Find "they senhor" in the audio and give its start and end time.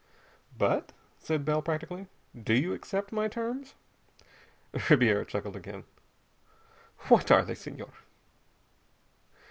7.45-7.93